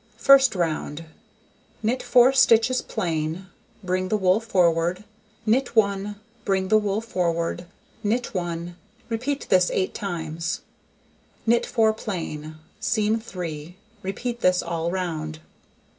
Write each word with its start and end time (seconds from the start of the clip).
First 0.17 0.55
round: 0.55 1.05
Knit 1.83 2.01
4 2.01 2.33
stitches 2.33 2.81
plain. 2.81 3.45
Bring 3.83 4.07
the 4.09 4.17
wool 4.17 4.39
forward, 4.39 5.03
knit 5.45 5.75
1, 5.75 6.15
bring 6.43 6.69
the 6.69 6.79
wool 6.79 7.01
forward, 7.01 7.67
knit 8.01 8.33
1. 8.33 8.75
Repeat 9.09 9.45
this 9.49 9.69
8 9.69 9.93
times. 9.93 10.61
Knit 11.45 11.67
4 11.67 11.93
plain, 11.93 12.55
seam 12.79 13.19
3. 13.19 13.77
Repeat 14.01 14.41
this 14.41 14.63
all 14.63 14.89
round. 14.89 15.37